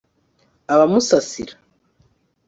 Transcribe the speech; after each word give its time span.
abamusasira 0.73 1.55